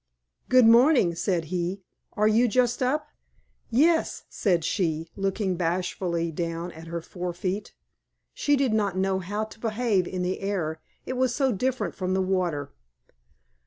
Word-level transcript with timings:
"Good 0.49 0.65
morning," 0.65 1.13
said 1.13 1.45
he. 1.53 1.83
"Are 2.13 2.27
you 2.27 2.47
just 2.47 2.81
up?" 2.81 3.09
"Yes," 3.69 4.23
said 4.29 4.65
she, 4.65 5.11
looking 5.15 5.57
bashfully 5.57 6.31
down 6.31 6.71
at 6.71 6.87
her 6.87 7.01
forefeet. 7.01 7.75
She 8.33 8.55
did 8.55 8.73
not 8.73 8.97
know 8.97 9.19
how 9.19 9.43
to 9.43 9.59
behave 9.59 10.07
in 10.07 10.23
the 10.23 10.39
air, 10.39 10.81
it 11.05 11.13
was 11.17 11.35
so 11.35 11.51
different 11.51 11.93
from 11.93 12.15
the 12.15 12.21
water. 12.23 12.71